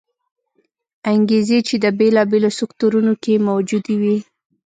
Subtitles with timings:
[1.11, 4.17] انګېزې چې د بېلابېلو سکتورونو کې موجودې وې